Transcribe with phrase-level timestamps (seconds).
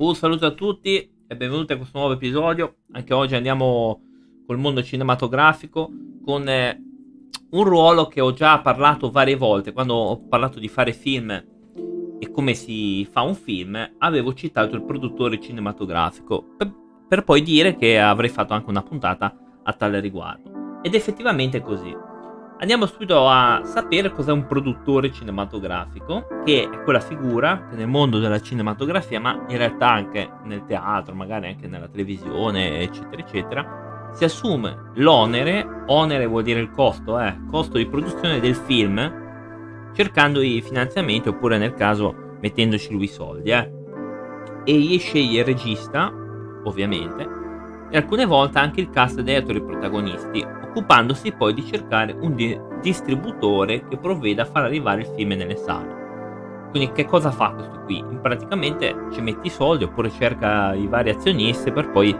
[0.00, 2.76] Un saluto a tutti e benvenuti a questo nuovo episodio.
[2.92, 4.00] Anche oggi andiamo
[4.46, 5.90] col mondo cinematografico
[6.24, 6.82] con eh,
[7.50, 9.74] un ruolo che ho già parlato varie volte.
[9.74, 11.30] Quando ho parlato di fare film
[12.18, 16.72] e come si fa un film, avevo citato il produttore cinematografico per,
[17.06, 20.80] per poi dire che avrei fatto anche una puntata a tale riguardo.
[20.80, 21.94] Ed effettivamente è così.
[22.60, 28.18] Andiamo subito a sapere cos'è un produttore cinematografico, che è quella figura che nel mondo
[28.18, 34.24] della cinematografia, ma in realtà anche nel teatro, magari anche nella televisione, eccetera, eccetera, si
[34.24, 40.60] assume l'onere, onere vuol dire il costo, eh, costo di produzione del film, cercando i
[40.60, 43.72] finanziamenti oppure nel caso mettendoci lui i soldi, eh.
[44.64, 46.12] E gli sceglie il regista,
[46.64, 47.26] ovviamente,
[47.90, 52.58] e alcune volte anche il cast degli attori protagonisti, occupandosi poi di cercare un di-
[52.80, 55.98] distributore che provveda a far arrivare il film nelle sale.
[56.70, 58.04] Quindi che cosa fa questo qui?
[58.22, 62.16] Praticamente ci metti i soldi oppure cerca i vari azionisti per poi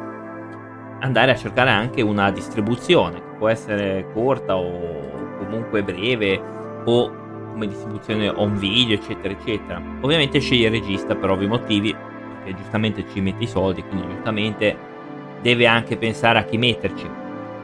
[1.00, 6.42] andare a cercare anche una distribuzione che può essere corta o comunque breve
[6.84, 7.18] o
[7.52, 9.80] come distribuzione on video eccetera eccetera.
[10.00, 14.76] Ovviamente sceglie il regista per ovvi motivi perché giustamente ci metti i soldi quindi giustamente
[15.40, 17.19] deve anche pensare a chi metterci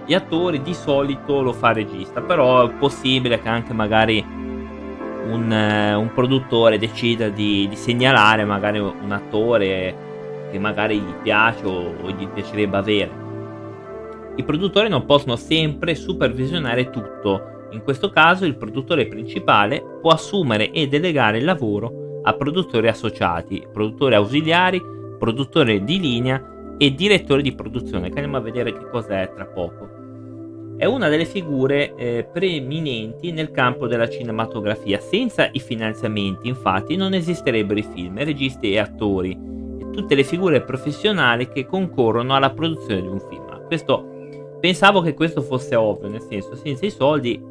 [0.07, 5.53] gli attori di solito lo fa il regista, però è possibile che anche magari un,
[5.53, 10.05] eh, un produttore decida di, di, segnalare magari un attore
[10.51, 13.25] che magari gli piace o, o gli piacerebbe avere.
[14.37, 20.71] I produttori non possono sempre supervisionare tutto, in questo caso il produttore principale può assumere
[20.71, 24.81] e delegare il lavoro a produttori associati, produttori ausiliari,
[25.19, 29.95] produttori di linea e direttore di produzione, che andiamo a vedere che cos'è tra poco.
[30.78, 35.00] È una delle figure eh, preeminenti nel campo della cinematografia.
[35.00, 40.60] Senza i finanziamenti, infatti, non esisterebbero i film, registi e attori e tutte le figure
[40.60, 43.64] professionali che concorrono alla produzione di un film.
[43.66, 44.06] Questo
[44.60, 47.42] pensavo che questo fosse ovvio, nel senso, senza i soldi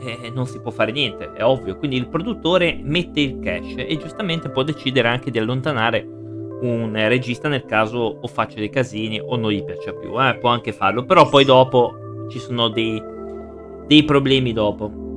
[0.00, 1.76] eh, non si può fare niente, è ovvio.
[1.76, 6.02] Quindi il produttore mette il cash e giustamente può decidere anche di allontanare
[6.62, 10.48] un regista nel caso o faccia dei casini o non gli piaccia più, eh, può
[10.48, 13.02] anche farlo, però poi dopo ci sono dei,
[13.86, 15.08] dei problemi dopo.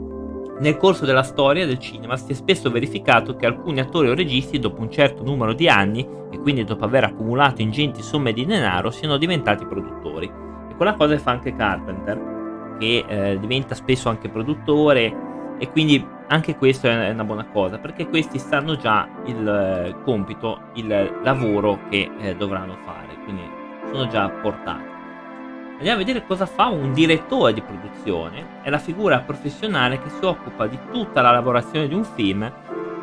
[0.59, 4.59] Nel corso della storia del cinema si è spesso verificato che alcuni attori o registi,
[4.59, 8.91] dopo un certo numero di anni e quindi dopo aver accumulato ingenti somme di denaro,
[8.91, 10.29] siano diventati produttori.
[10.69, 16.56] E quella cosa fa anche Carpenter, che eh, diventa spesso anche produttore, e quindi anche
[16.56, 22.09] questo è una buona cosa, perché questi sanno già il eh, compito, il lavoro che
[22.19, 23.44] eh, dovranno fare, quindi
[23.91, 24.93] sono già portati.
[25.73, 28.61] Andiamo a vedere cosa fa un direttore di produzione.
[28.61, 32.51] È la figura professionale che si occupa di tutta la lavorazione di un film,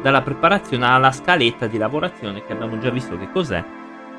[0.00, 3.62] dalla preparazione alla scaletta di lavorazione, che abbiamo già visto che cos'è,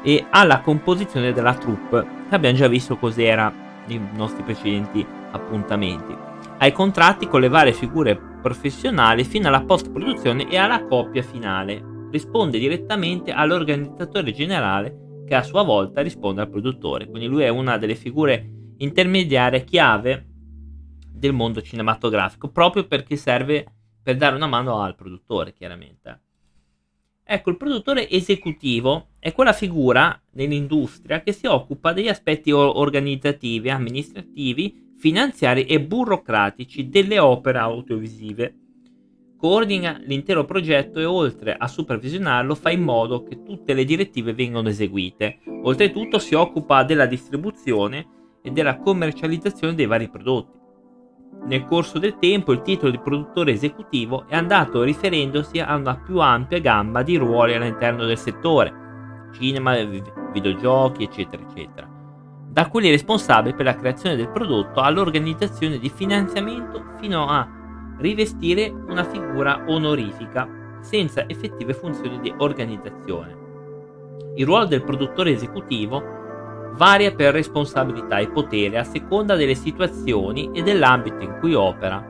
[0.04, 3.52] e alla composizione della troupe, che abbiamo già visto cos'era
[3.88, 6.16] nei nostri precedenti appuntamenti.
[6.60, 11.82] Ai contratti con le varie figure professionali fino alla post-produzione e alla coppia finale.
[12.12, 17.08] Risponde direttamente all'organizzatore generale che a sua volta risponde al produttore.
[17.08, 20.28] Quindi lui è una delle figure intermediarie chiave
[21.10, 23.66] del mondo cinematografico, proprio perché serve
[24.04, 26.22] per dare una mano al produttore, chiaramente.
[27.24, 34.96] Ecco, il produttore esecutivo è quella figura nell'industria che si occupa degli aspetti organizzativi, amministrativi,
[34.98, 38.56] finanziari e burocratici delle opere audiovisive
[39.42, 44.70] coordina l'intero progetto e oltre a supervisionarlo fa in modo che tutte le direttive vengano
[44.70, 45.40] eseguite.
[45.64, 48.08] Oltretutto si occupa della distribuzione
[48.44, 50.60] e della commercializzazione dei vari prodotti.
[51.46, 56.20] Nel corso del tempo il titolo di produttore esecutivo è andato riferendosi a una più
[56.20, 58.72] ampia gamma di ruoli all'interno del settore,
[59.34, 59.76] cinema,
[60.32, 61.90] videogiochi, eccetera, eccetera.
[62.48, 67.60] Da quelli responsabili per la creazione del prodotto all'organizzazione di finanziamento fino a
[68.02, 73.38] rivestire una figura onorifica senza effettive funzioni di organizzazione.
[74.36, 76.20] Il ruolo del produttore esecutivo
[76.76, 82.10] varia per responsabilità e potere a seconda delle situazioni e dell'ambito in cui opera.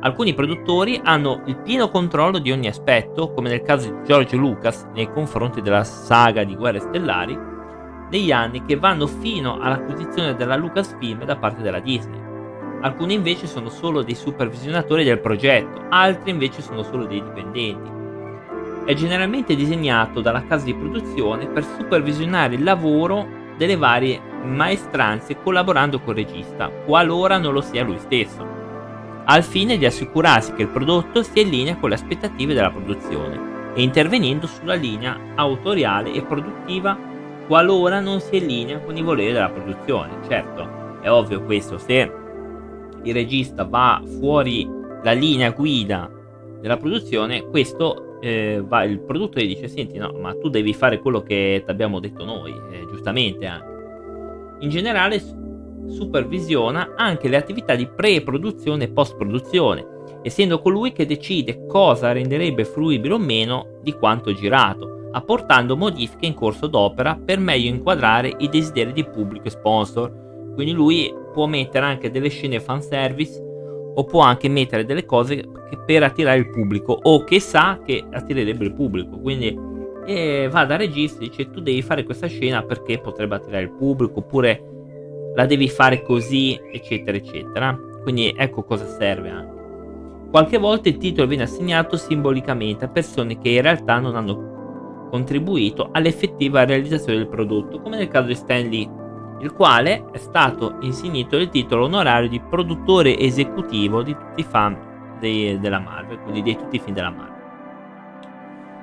[0.00, 4.86] Alcuni produttori hanno il pieno controllo di ogni aspetto, come nel caso di George Lucas
[4.94, 7.36] nei confronti della saga di Guerre Stellari,
[8.10, 12.23] negli anni che vanno fino all'acquisizione della Lucasfilm da parte della Disney
[12.80, 17.90] alcuni invece sono solo dei supervisionatori del progetto, altri invece sono solo dei dipendenti.
[18.84, 23.26] È generalmente disegnato dalla casa di produzione per supervisionare il lavoro
[23.56, 28.46] delle varie maestranze collaborando col regista, qualora non lo sia lui stesso,
[29.24, 33.52] al fine di assicurarsi che il prodotto sia in linea con le aspettative della produzione.
[33.74, 36.96] e intervenendo sulla linea autoriale e produttiva
[37.46, 40.12] qualora non sia in linea con i voleri della produzione.
[40.28, 42.22] Certo, è ovvio questo, se
[43.04, 44.68] il regista va fuori
[45.02, 46.10] la linea guida
[46.60, 51.22] della produzione, questo eh, va, il produttore dice: Senti, no, ma tu devi fare quello
[51.22, 53.72] che ti abbiamo detto noi, eh, giustamente anche.
[54.60, 55.20] In generale,
[55.88, 59.86] supervisiona anche le attività di pre-produzione e post-produzione,
[60.22, 66.34] essendo colui che decide cosa renderebbe fruibile o meno di quanto girato, apportando modifiche in
[66.34, 70.22] corso d'opera per meglio inquadrare i desideri di pubblico e sponsor.
[70.54, 73.42] Quindi lui può mettere anche delle scene fanservice
[73.96, 75.42] o può anche mettere delle cose
[75.84, 79.18] per attirare il pubblico o che sa che attirerebbe il pubblico.
[79.18, 79.58] Quindi
[80.06, 83.72] eh, va da regista e dice tu devi fare questa scena perché potrebbe attirare il
[83.72, 84.72] pubblico oppure
[85.34, 87.78] la devi fare così eccetera eccetera.
[88.02, 89.62] Quindi ecco cosa serve anche.
[90.30, 95.90] Qualche volta il titolo viene assegnato simbolicamente a persone che in realtà non hanno contribuito
[95.92, 98.90] all'effettiva realizzazione del prodotto, come nel caso di Stan Lee
[99.40, 105.16] il quale è stato insignito il titolo onorario di produttore esecutivo di tutti i fan
[105.18, 107.32] dei, della Marvel, quindi di tutti i film della Marvel.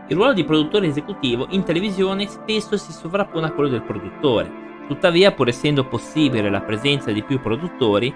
[0.08, 4.52] Il ruolo di produttore esecutivo in televisione spesso si sovrappone a quello del produttore,
[4.88, 8.14] tuttavia pur essendo possibile la presenza di più produttori,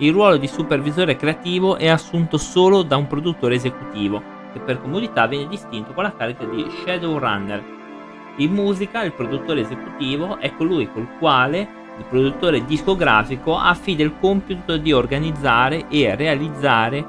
[0.00, 5.26] il ruolo di supervisore creativo è assunto solo da un produttore esecutivo, che per comodità
[5.26, 7.77] viene distinto con la carica di shadowrunner.
[8.38, 11.58] In musica il produttore esecutivo è colui col quale
[11.98, 17.04] il produttore discografico affida il compito di organizzare e realizzare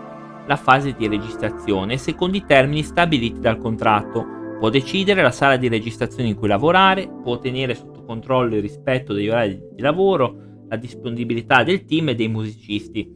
[0.48, 4.26] la fase di registrazione secondo i termini stabiliti dal contratto.
[4.58, 9.14] Può decidere la sala di registrazione in cui lavorare, può tenere sotto controllo il rispetto
[9.14, 13.08] degli orari di lavoro, la disponibilità del team e dei musicisti.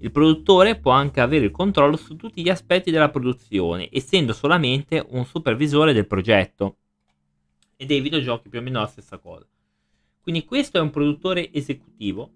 [0.00, 5.02] Il produttore può anche avere il controllo su tutti gli aspetti della produzione, essendo solamente
[5.08, 6.76] un supervisore del progetto.
[7.76, 9.46] E dei videogiochi più o meno la stessa cosa.
[10.22, 12.30] Quindi questo è un produttore esecutivo.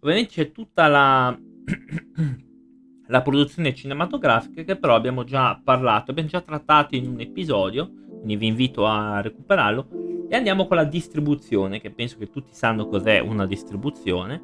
[0.00, 1.36] Ovviamente c'è tutta la,
[3.08, 8.36] la produzione cinematografica che però abbiamo già parlato, abbiamo già trattato in un episodio, quindi
[8.36, 9.88] vi invito a recuperarlo.
[10.28, 14.42] E andiamo con la distribuzione, che penso che tutti sanno cos'è una distribuzione.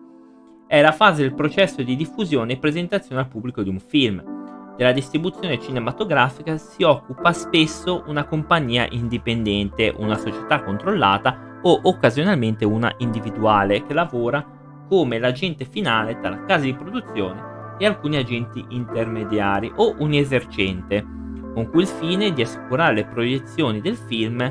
[0.67, 4.40] È la fase del processo di diffusione e presentazione al pubblico di un film.
[4.81, 12.91] Della distribuzione cinematografica si occupa spesso una compagnia indipendente, una società controllata o occasionalmente una
[12.97, 14.43] individuale che lavora
[14.88, 21.06] come l'agente finale tra la casa di produzione e alcuni agenti intermediari o un esercente,
[21.53, 24.50] con cui il fine di assicurare le proiezioni del film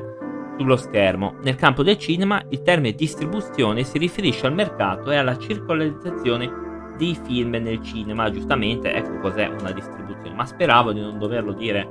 [0.60, 1.38] sullo schermo.
[1.42, 6.68] Nel campo del cinema il termine distribuzione si riferisce al mercato e alla circolarizzazione
[7.00, 8.30] dei film nel cinema.
[8.30, 11.88] Giustamente, ecco cos'è una distribuzione, ma speravo di non doverlo dire,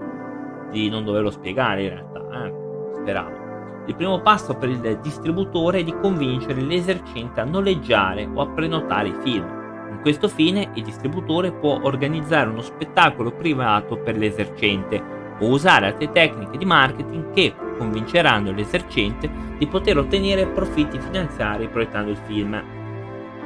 [0.70, 2.52] di non doverlo spiegare in realtà, eh?
[3.00, 3.46] speravo.
[3.86, 9.08] Il primo passo per il distributore è di convincere l'esercente a noleggiare o a prenotare
[9.08, 9.46] i film.
[9.90, 15.02] In questo fine il distributore può organizzare uno spettacolo privato per l'esercente
[15.40, 22.10] o usare altre tecniche di marketing che convinceranno l'esercente di poter ottenere profitti finanziari proiettando
[22.10, 22.62] il film.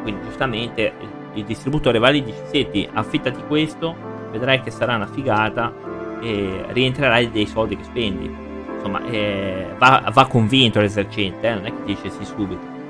[0.03, 0.93] Quindi giustamente
[1.35, 3.95] il distributore va lì e dice senti affittati questo,
[4.33, 5.73] vedrai che sarà una figata
[6.21, 8.51] e rientrerai dei soldi che spendi
[8.83, 12.81] insomma, eh, va, va, convinto l'esercente, eh, non è che dice sì subito.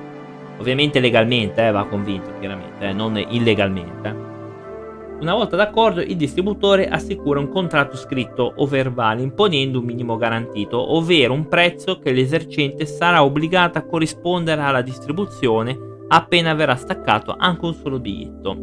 [0.58, 4.30] Ovviamente legalmente eh, va convinto, chiaramente, eh, non illegalmente.
[5.20, 10.96] Una volta d'accordo, il distributore assicura un contratto scritto o verbale imponendo un minimo garantito,
[10.96, 17.64] ovvero un prezzo che l'esercente sarà obbligato a corrispondere alla distribuzione appena verrà staccato anche
[17.64, 18.56] un solo biglietto.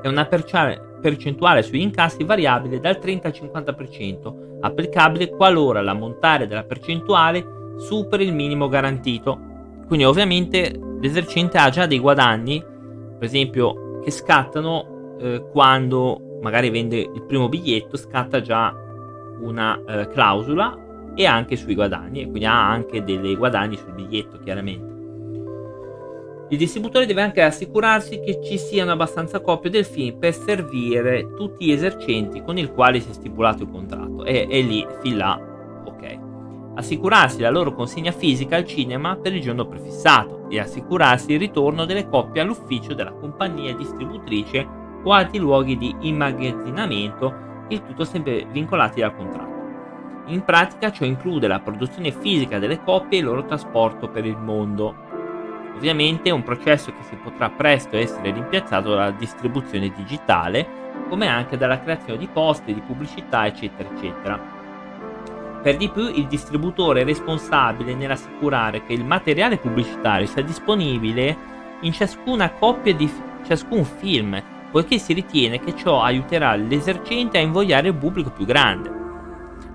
[0.00, 6.64] È una percentuale percentuale sugli incassi variabile dal 30 al 50%, applicabile qualora l'ammontare della
[6.64, 9.38] percentuale superi il minimo garantito.
[9.86, 17.00] Quindi ovviamente l'esercente ha già dei guadagni, per esempio, che scattano eh, quando magari vende
[17.00, 18.74] il primo biglietto, scatta già
[19.40, 24.38] una eh, clausola e anche sui guadagni, e quindi ha anche dei guadagni sul biglietto,
[24.38, 24.93] chiaramente.
[26.50, 31.64] Il distributore deve anche assicurarsi che ci siano abbastanza copie del film per servire tutti
[31.64, 35.40] gli esercenti con i quali si è stipulato il contratto e, e lì, fin là,
[35.86, 36.18] ok.
[36.74, 41.86] Assicurarsi la loro consegna fisica al cinema per il giorno prefissato e assicurarsi il ritorno
[41.86, 44.66] delle copie all'ufficio della compagnia distributrice
[45.02, 47.34] o altri luoghi di immagazzinamento,
[47.68, 49.52] il tutto sempre vincolati dal contratto.
[50.26, 54.36] In pratica ciò include la produzione fisica delle copie e il loro trasporto per il
[54.36, 55.03] mondo.
[55.74, 61.56] Ovviamente è un processo che si potrà presto essere rimpiazzato dalla distribuzione digitale, come anche
[61.56, 64.40] dalla creazione di post, di pubblicità, eccetera, eccetera.
[65.62, 71.36] Per di più, il distributore è responsabile nell'assicurare che il materiale pubblicitario sia disponibile
[71.80, 73.10] in ciascuna coppia di
[73.46, 79.02] ciascun film, poiché si ritiene che ciò aiuterà l'esercente a invogliare il pubblico più grande.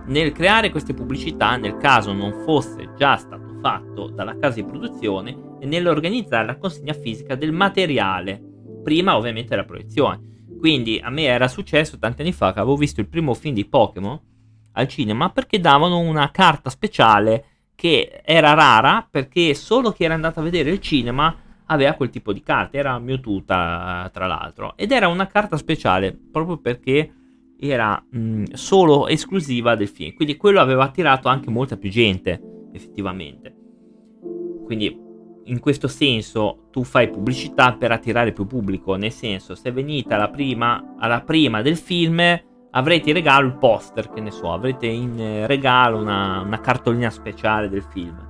[0.05, 5.48] Nel creare queste pubblicità, nel caso non fosse già stato fatto dalla casa di produzione,
[5.63, 8.41] nell'organizzare la consegna fisica del materiale,
[8.83, 10.45] prima ovviamente della proiezione.
[10.59, 13.65] Quindi a me era successo tanti anni fa che avevo visto il primo film di
[13.65, 14.19] Pokémon
[14.73, 20.41] al cinema perché davano una carta speciale che era rara perché solo chi era andato
[20.41, 21.33] a vedere il cinema
[21.67, 26.57] aveva quel tipo di carta, era Mewtwo tra, l'altro, ed era una carta speciale proprio
[26.57, 27.13] perché
[27.59, 32.41] era mh, solo esclusiva del film, quindi quello aveva attirato anche molta più gente
[32.73, 33.55] effettivamente.
[34.65, 35.07] Quindi
[35.49, 40.29] in questo senso tu fai pubblicità per attirare più pubblico, nel senso se venite alla
[40.29, 42.21] prima, alla prima del film
[42.71, 47.69] avrete in regalo il poster, che ne so, avrete in regalo una, una cartolina speciale
[47.69, 48.27] del film.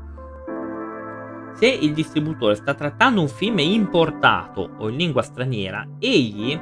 [1.54, 6.58] Se il distributore sta trattando un film importato o in lingua straniera, egli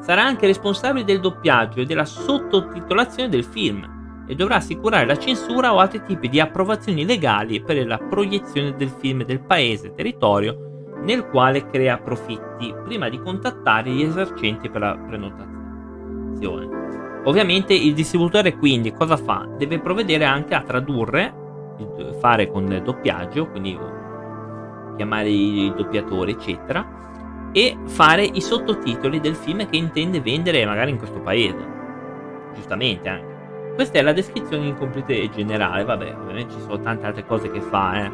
[0.00, 3.91] sarà anche responsabile del doppiaggio e della sottotitolazione del film
[4.26, 8.88] e dovrà assicurare la censura o altri tipi di approvazioni legali per la proiezione del
[8.88, 10.70] film del paese territorio
[11.02, 16.80] nel quale crea profitti prima di contattare gli esercenti per la prenotazione.
[17.24, 19.48] Ovviamente il distributore quindi cosa fa?
[19.56, 21.32] Deve provvedere anche a tradurre,
[22.18, 23.78] fare con il doppiaggio, quindi
[24.96, 30.98] chiamare i doppiatori eccetera, e fare i sottotitoli del film che intende vendere magari in
[30.98, 31.70] questo paese.
[32.54, 33.31] Giustamente anche.
[33.74, 37.60] Questa è la descrizione incompleta e generale, vabbè, ovviamente ci sono tante altre cose che
[37.60, 38.10] fa, eh.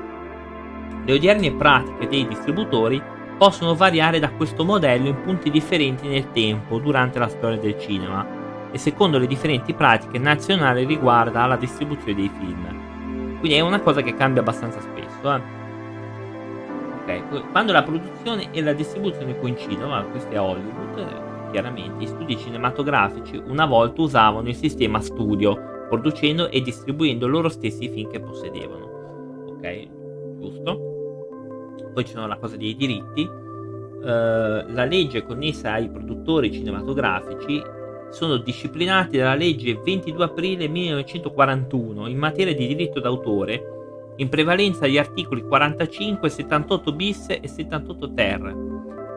[1.04, 3.02] Le odierne pratiche dei distributori
[3.36, 8.26] possono variare da questo modello in punti differenti nel tempo durante la storia del cinema
[8.70, 13.38] e secondo le differenti pratiche nazionali riguardo alla distribuzione dei film.
[13.38, 15.34] Quindi è una cosa che cambia abbastanza spesso.
[15.34, 15.40] Eh.
[17.02, 17.22] Okay.
[17.50, 23.36] Quando la produzione e la distribuzione coincidono, questo è Hollywood, eh, chiaramente, gli studi cinematografici
[23.36, 29.46] una volta usavano il sistema studio, producendo e distribuendo loro stessi i film che possedevano.
[29.48, 29.88] Ok,
[30.40, 31.90] giusto?
[31.92, 33.22] Poi c'è la cosa dei diritti.
[33.22, 37.60] Uh, la legge connessa ai produttori cinematografici
[38.10, 44.98] sono disciplinati dalla legge 22 aprile 1941 in materia di diritto d'autore, in prevalenza gli
[44.98, 48.68] articoli 45, 78 bis e 78 ter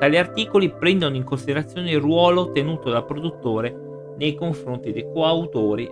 [0.01, 5.87] Tali articoli prendono in considerazione il ruolo tenuto dal produttore nei confronti dei coautori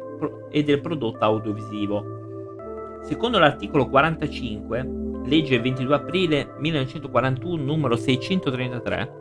[0.50, 2.98] e del prodotto audiovisivo.
[3.04, 9.14] Secondo l'articolo 45, legge 22 aprile 1941 numero 633,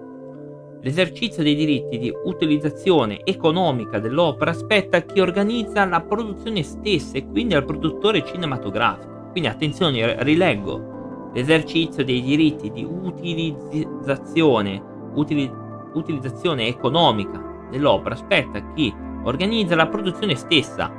[0.80, 7.26] l'esercizio dei diritti di utilizzazione economica dell'opera spetta a chi organizza la produzione stessa e
[7.26, 9.28] quindi al produttore cinematografico.
[9.32, 10.96] Quindi attenzione, rileggo
[11.32, 14.82] l'esercizio dei diritti di utilizzazione,
[15.14, 15.50] utili,
[15.92, 18.94] utilizzazione economica dell'opera spetta a chi
[19.24, 20.90] organizza la produzione stessa.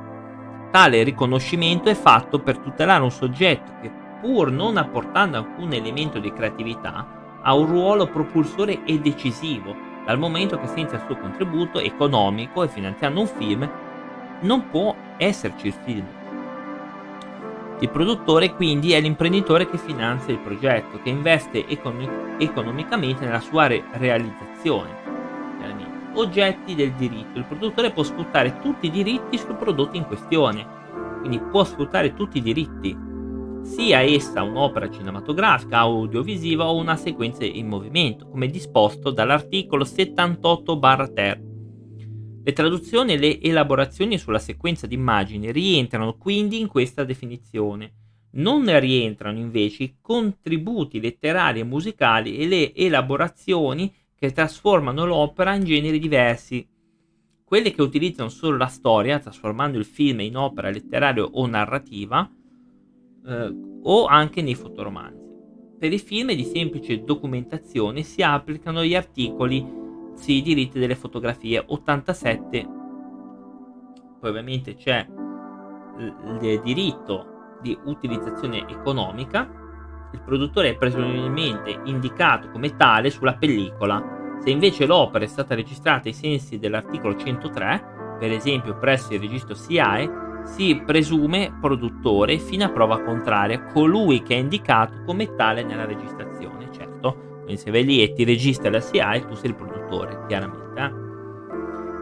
[0.71, 6.31] Tale riconoscimento è fatto per tutelare un soggetto che, pur non apportando alcun elemento di
[6.31, 12.63] creatività, ha un ruolo propulsore e decisivo, dal momento che senza il suo contributo economico
[12.63, 13.69] e finanziando un film
[14.41, 16.05] non può esserci il film.
[17.81, 23.67] Il produttore quindi è l'imprenditore che finanzia il progetto, che investe econ- economicamente nella sua
[23.67, 25.07] re- realizzazione.
[26.15, 27.38] Oggetti del diritto.
[27.38, 30.67] Il produttore può sfruttare tutti i diritti sul prodotto in questione,
[31.19, 32.98] quindi può sfruttare tutti i diritti,
[33.62, 41.49] sia essa un'opera cinematografica, audiovisiva o una sequenza in movimento, come disposto dall'articolo 78-ter
[42.41, 47.93] le traduzioni e le elaborazioni sulla sequenza di immagini rientrano quindi in questa definizione.
[48.31, 55.63] Non rientrano invece i contributi letterari e musicali e le elaborazioni che trasformano l'opera in
[55.63, 56.67] generi diversi.
[57.43, 62.29] Quelle che utilizzano solo la storia, trasformando il film in opera letteraria o narrativa,
[63.25, 65.17] eh, o anche nei fotoromanzi.
[65.79, 69.65] Per i film di semplice documentazione si applicano gli articoli
[70.19, 71.63] sì, i diritti delle fotografie.
[71.65, 72.67] 87
[74.19, 75.07] poi ovviamente c'è
[75.97, 79.49] il diritto di utilizzazione economica.
[80.11, 84.38] Il produttore è presumibilmente indicato come tale sulla pellicola.
[84.41, 89.55] Se invece l'opera è stata registrata ai sensi dell'articolo 103 per esempio presso il registro
[89.55, 95.85] SIAE si presume produttore fino a prova contraria colui che è indicato come tale nella
[95.85, 97.27] registrazione certo?
[97.43, 99.78] Quindi se vai lì e ti registra la SIAE, tu sei il produttore,
[100.27, 100.81] chiaramente.
[100.81, 101.08] Eh?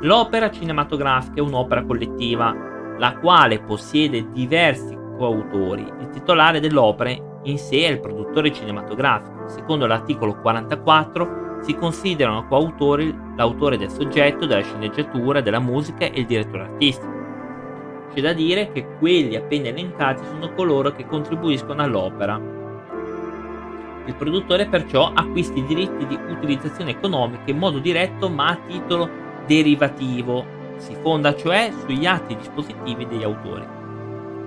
[0.02, 2.66] L'opera cinematografica è un'opera collettiva.
[3.00, 5.84] la quale possiede diversi coautori.
[6.00, 7.12] Il titolare dell'opera
[7.44, 9.48] in sé è il produttore cinematografico.
[9.48, 16.26] Secondo l'articolo 44 si considerano coautori l'autore del soggetto, della sceneggiatura, della musica e il
[16.26, 17.16] direttore artistico.
[18.14, 22.57] C'è da dire che quelli appena elencati sono coloro che contribuiscono all'opera.
[24.08, 29.10] Il produttore perciò acquista i diritti di utilizzazione economica in modo diretto ma a titolo
[29.46, 30.46] derivativo,
[30.78, 33.66] si fonda cioè sugli atti dispositivi degli autori.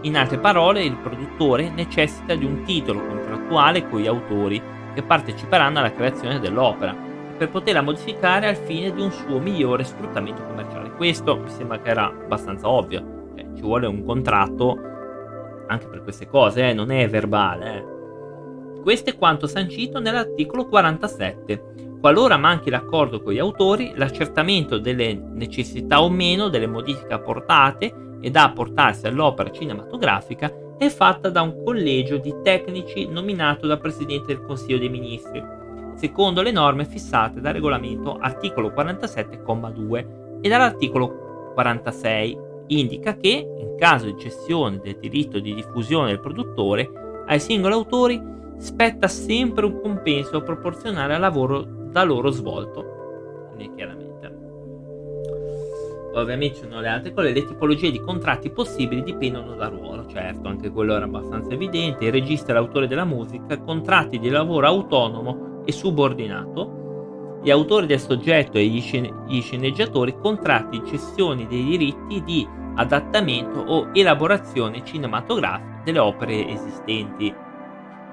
[0.03, 4.61] In altre parole, il produttore necessita di un titolo contrattuale con gli autori
[4.95, 6.97] che parteciperanno alla creazione dell'opera
[7.37, 10.93] per poterla modificare al fine di un suo migliore sfruttamento commerciale.
[10.93, 14.79] Questo mi sembra che era abbastanza ovvio, cioè, ci vuole un contratto
[15.67, 16.73] anche per queste cose, eh?
[16.73, 17.77] non è verbale.
[17.77, 18.00] Eh.
[18.83, 21.99] Questo è quanto sancito nell'articolo 47.
[22.01, 28.31] Qualora manchi l'accordo con gli autori, l'accertamento delle necessità o meno delle modifiche apportate e
[28.31, 34.43] da apportarsi all'opera cinematografica è fatta da un collegio di tecnici nominato dal Presidente del
[34.43, 35.45] Consiglio dei Ministri,
[35.97, 42.49] secondo le norme fissate dal regolamento articolo 47,2 e dall'articolo 46.
[42.69, 46.89] Indica che, in caso di cessione del diritto di diffusione del produttore,
[47.27, 53.49] ai singoli autori spetta sempre un compenso proporzionale al lavoro da loro svolto.
[53.49, 54.11] Quindi chiaramente
[56.15, 60.49] ovviamente ci sono le altre cose, le tipologie di contratti possibili dipendono dal ruolo, certo,
[60.49, 65.63] anche quello era abbastanza evidente, il regista e l'autore della musica, contratti di lavoro autonomo
[65.65, 71.65] e subordinato, gli autori del soggetto e gli, scen- gli sceneggiatori, contratti di cessione dei
[71.65, 77.35] diritti di adattamento o elaborazione cinematografica delle opere esistenti.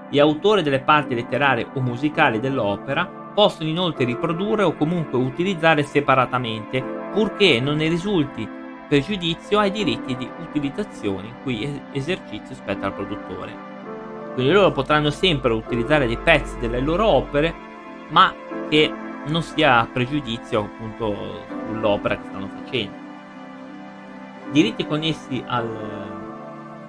[0.09, 6.81] Gli autori delle parti letterarie o musicali dell'opera possono inoltre riprodurre o comunque utilizzare separatamente,
[7.11, 8.47] purché non ne risulti
[8.87, 13.53] pregiudizio ai diritti di utilizzazione in cui esercizio spetta al produttore.
[14.33, 17.53] Quindi loro potranno sempre utilizzare dei pezzi delle loro opere,
[18.09, 18.33] ma
[18.69, 18.91] che
[19.27, 21.15] non sia pregiudizio appunto
[21.67, 22.95] sull'opera che stanno facendo.
[24.51, 25.67] Diritti connessi al,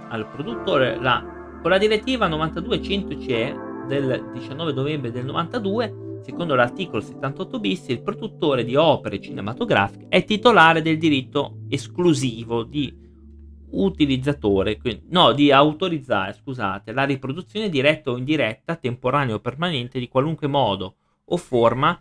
[0.09, 1.23] al produttore, la,
[1.61, 8.03] con la direttiva 9200 CE del 19 novembre del 92 Secondo l'articolo 78 bis, il
[8.03, 12.95] produttore di opere cinematografiche è titolare del diritto esclusivo di
[13.71, 20.49] utilizzatore, no, di autorizzare, scusate, la riproduzione diretta o indiretta, temporanea o permanente di qualunque
[20.49, 21.99] modo o forma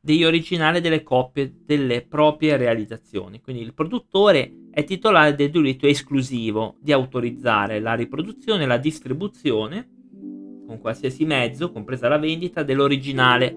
[0.00, 3.40] degli originali delle coppie delle proprie realizzazioni.
[3.40, 9.88] Quindi il produttore è titolare del diritto esclusivo di autorizzare la riproduzione e la distribuzione
[10.66, 13.56] con qualsiasi mezzo, compresa la vendita, dell'originale.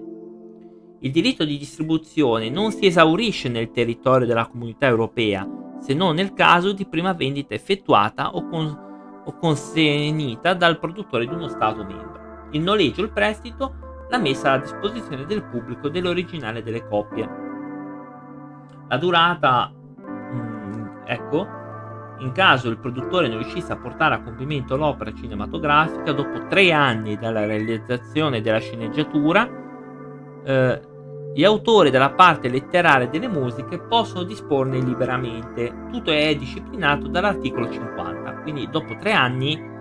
[1.00, 5.44] Il diritto di distribuzione non si esaurisce nel territorio della comunità europea,
[5.80, 11.34] se non nel caso di prima vendita effettuata o, con, o consegnita dal produttore di
[11.34, 12.46] uno Stato membro.
[12.52, 17.28] Il noleggio, il prestito, la messa a disposizione del pubblico dell'originale delle copie.
[18.88, 20.77] La durata, mm,
[21.08, 21.46] ecco,
[22.18, 27.16] in caso il produttore non riuscisse a portare a compimento l'opera cinematografica, dopo tre anni
[27.16, 29.48] dalla realizzazione della sceneggiatura,
[30.44, 30.80] eh,
[31.34, 35.72] gli autori della parte letteraria delle musiche possono disporne liberamente.
[35.92, 38.32] Tutto è disciplinato dall'articolo 50.
[38.42, 39.76] Quindi dopo tre anni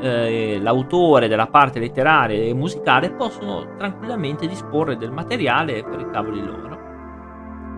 [0.00, 6.44] eh, l'autore della parte letteraria e musicale possono tranquillamente disporre del materiale per i cavoli
[6.44, 6.81] loro.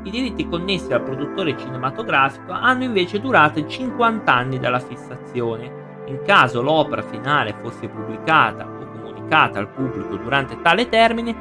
[0.05, 6.03] I diritti connessi al produttore cinematografico hanno invece durato 50 anni dalla fissazione.
[6.09, 11.35] In caso l'opera finale fosse pubblicata o comunicata al pubblico durante tale termine,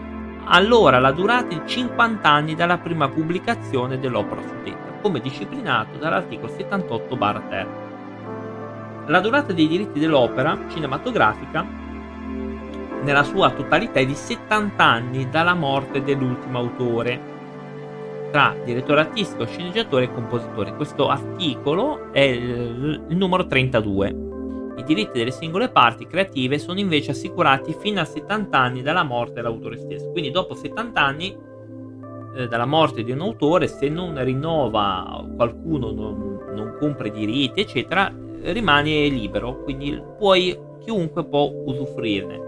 [0.45, 7.65] allora la durata è 50 anni dalla prima pubblicazione dell'opera suddetta, come disciplinato dall'articolo 78-3.
[9.07, 11.65] La durata dei diritti dell'opera cinematografica
[13.01, 17.32] nella sua totalità è di 70 anni dalla morte dell'ultimo autore
[18.33, 20.73] tra direttore artistico, sceneggiatore e compositore.
[20.73, 24.07] Questo articolo è il, numero 32.
[24.75, 29.33] I diritti delle singole parti creative sono invece assicurati fino a 70 anni dalla morte
[29.33, 30.09] dell'autore stesso.
[30.09, 31.37] Quindi dopo 70 anni
[32.35, 37.61] eh, dalla morte di un autore, se non rinnova qualcuno, non, non compra i diritti,
[37.61, 38.11] eccetera,
[38.45, 39.61] rimane libero.
[39.61, 42.41] Quindi puoi, chiunque può usufruirne.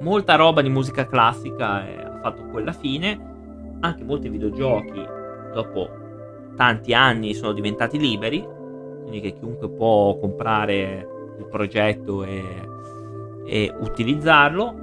[0.00, 3.31] Molta roba di musica classica eh, ha fatto quella fine
[3.82, 5.04] anche molti videogiochi
[5.52, 5.88] dopo
[6.56, 8.44] tanti anni sono diventati liberi,
[9.00, 12.42] quindi che chiunque può comprare il progetto e,
[13.44, 14.80] e utilizzarlo.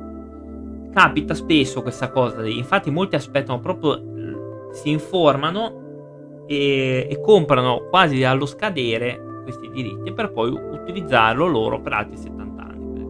[0.91, 8.45] Capita spesso questa cosa, infatti molti aspettano proprio, si informano e, e comprano quasi allo
[8.45, 13.07] scadere questi diritti per poi utilizzarlo loro per altri 70 anni.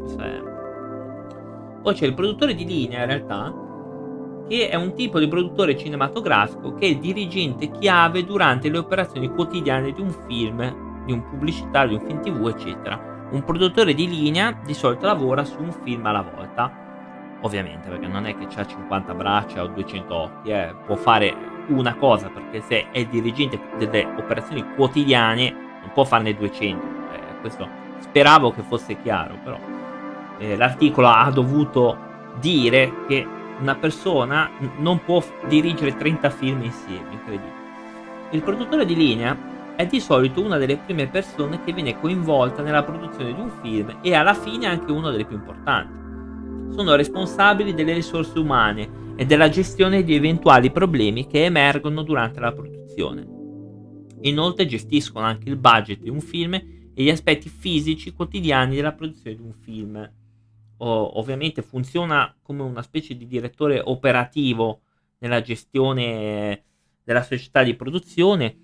[1.82, 3.68] Poi c'è il produttore di linea in realtà,
[4.50, 9.30] che è un tipo di produttore cinematografico che è il dirigente chiave durante le operazioni
[9.30, 13.28] quotidiane di un film, di un pubblicitario, di un film tv, eccetera.
[13.32, 16.88] Un produttore di linea di solito lavora su un film alla volta
[17.42, 20.74] ovviamente perché non è che ha 50 braccia o 200 occhi, eh.
[20.86, 21.34] può fare
[21.68, 26.86] una cosa perché se è il dirigente delle operazioni quotidiane non può farne 200.
[26.86, 27.68] Eh, questo
[28.00, 29.58] speravo che fosse chiaro, però
[30.40, 31.98] eh, l'articolo ha dovuto
[32.40, 33.28] dire che
[33.60, 37.58] una persona non può dirigere 30 film insieme, incredibile.
[38.32, 39.38] Il produttore di linea
[39.76, 44.00] è di solito una delle prime persone che viene coinvolta nella produzione di un film
[44.02, 46.00] e alla fine anche una delle più importanti
[46.80, 52.54] sono responsabili delle risorse umane e della gestione di eventuali problemi che emergono durante la
[52.54, 53.28] produzione.
[54.22, 59.36] Inoltre gestiscono anche il budget di un film e gli aspetti fisici quotidiani della produzione
[59.36, 60.12] di un film.
[60.82, 64.82] O, ovviamente funziona come una specie di direttore operativo
[65.20, 66.64] nella gestione
[67.04, 68.58] della società di produzione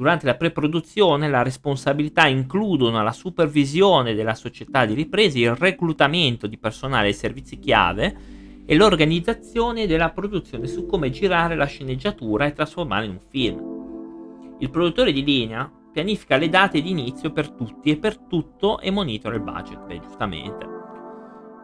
[0.00, 6.56] Durante la pre-produzione la responsabilità includono la supervisione della società di riprese, il reclutamento di
[6.56, 8.16] personale e servizi chiave
[8.64, 14.56] e l'organizzazione della produzione su come girare la sceneggiatura e trasformarla in un film.
[14.60, 18.90] Il produttore di linea pianifica le date di inizio per tutti e per tutto e
[18.90, 20.79] monitora il budget, beh, giustamente.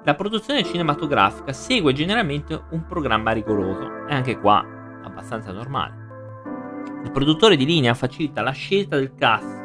[0.06, 4.64] La produzione cinematografica segue generalmente un programma rigoroso, e anche qua
[5.02, 5.94] abbastanza normale.
[7.02, 9.64] Il produttore di linea facilita la scelta del cast,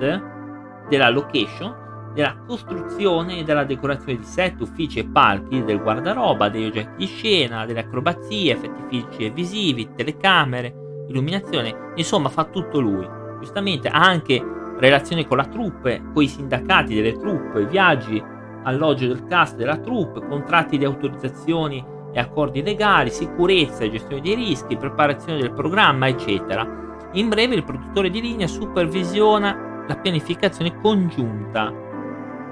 [0.90, 6.66] della location, della costruzione e della decorazione di set, uffici e palchi, del guardaroba, degli
[6.66, 13.08] oggetti di scena, delle acrobazie, effetti fisici e visivi, telecamere, illuminazione, insomma fa tutto lui.
[13.40, 14.44] Giustamente ha anche
[14.80, 18.31] relazioni con la troupe, con i sindacati delle troupe, viaggi,
[18.64, 24.36] alloggio del cast della troupe, contratti di autorizzazioni e accordi legali, sicurezza e gestione dei
[24.36, 26.82] rischi, preparazione del programma, eccetera
[27.14, 31.74] in breve il produttore di linea supervisiona la pianificazione congiunta,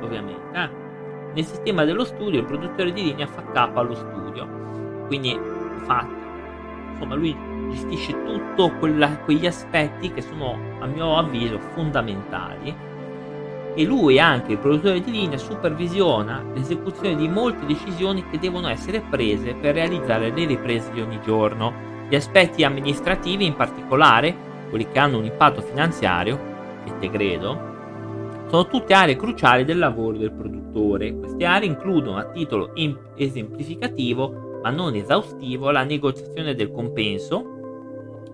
[0.02, 0.50] ovviamente.
[0.52, 0.70] Eh?
[1.34, 5.40] Nel sistema dello studio il produttore di linea fa capo allo studio, quindi
[5.86, 6.06] fa,
[6.92, 7.36] insomma lui
[7.70, 8.16] gestisce
[8.80, 12.76] quella, quegli aspetti che sono a mio avviso fondamentali
[13.80, 19.02] e lui anche il produttore di linea supervisiona l'esecuzione di molte decisioni che devono essere
[19.10, 21.72] prese per realizzare le riprese di ogni giorno.
[22.10, 24.36] Gli aspetti amministrativi in particolare
[24.70, 26.38] quelli che hanno un impatto finanziario,
[26.84, 27.58] e te credo,
[28.50, 31.18] sono tutte aree cruciali del lavoro del produttore.
[31.18, 32.74] Queste aree includono a titolo
[33.16, 37.46] esemplificativo, ma non esaustivo, la negoziazione del compenso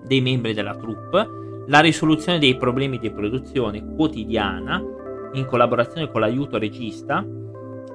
[0.04, 1.28] dei membri della troupe,
[1.68, 4.94] la risoluzione dei problemi di produzione quotidiana
[5.40, 7.26] in collaborazione con l'aiuto regista.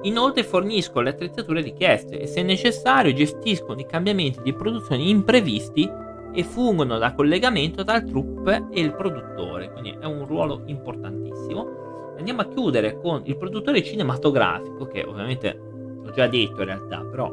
[0.03, 5.89] Inoltre forniscono le attrezzature richieste e se necessario gestiscono i cambiamenti di produzione imprevisti
[6.33, 12.13] e fungono da collegamento tra il troupe e il produttore, quindi è un ruolo importantissimo.
[12.17, 15.59] Andiamo a chiudere con il produttore cinematografico, che ovviamente
[16.03, 17.31] ho già detto in realtà, però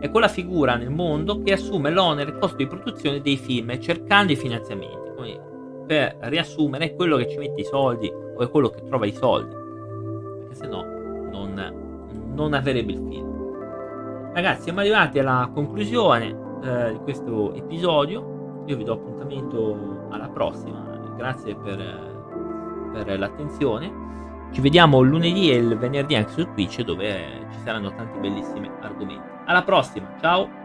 [0.00, 4.32] è quella figura nel mondo che assume l'onere e costo di produzione dei film cercando
[4.32, 5.10] i finanziamenti.
[5.16, 5.40] Quindi,
[5.86, 9.12] per riassumere, è quello che ci mette i soldi o è quello che trova i
[9.12, 9.54] soldi,
[10.38, 10.84] perché se no
[11.30, 14.32] non, non avrebbe il film.
[14.32, 18.62] Ragazzi, siamo arrivati alla conclusione eh, di questo episodio.
[18.66, 21.14] Io vi do appuntamento alla prossima.
[21.16, 24.06] Grazie per, per l'attenzione.
[24.52, 29.28] Ci vediamo lunedì e il venerdì anche su Twitch dove ci saranno tanti bellissimi argomenti.
[29.46, 30.57] Alla prossima, ciao!